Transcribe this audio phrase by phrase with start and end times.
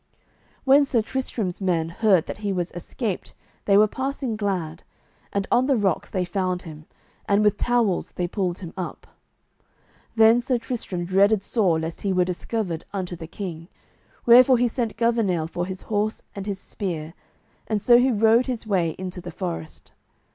[0.63, 4.81] When Sir Tristram's men heard that he was escaped they were passing glad,
[5.31, 6.87] and on the rocks they found him,
[7.29, 9.05] and with towels they pulled him up.
[10.15, 13.67] Then Sir Tristram dreaded sore lest he were discovered unto the king,
[14.25, 17.13] wherefore he sent Gouvernail for his horse and his spear,
[17.67, 19.91] and so he rode his way into the forest.